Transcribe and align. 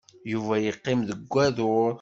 Yuba 0.31 0.55
yeqqim 0.63 0.99
deg 1.09 1.19
wadur. 1.31 1.89